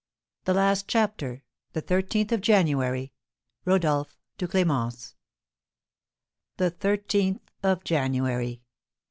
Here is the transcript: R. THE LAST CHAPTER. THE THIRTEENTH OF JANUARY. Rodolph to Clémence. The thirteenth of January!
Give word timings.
R. 0.01 0.45
THE 0.45 0.53
LAST 0.59 0.87
CHAPTER. 0.87 1.43
THE 1.73 1.81
THIRTEENTH 1.81 2.31
OF 2.31 2.41
JANUARY. 2.41 3.13
Rodolph 3.65 4.17
to 4.39 4.47
Clémence. 4.47 5.13
The 6.57 6.71
thirteenth 6.71 7.51
of 7.61 7.83
January! 7.83 8.63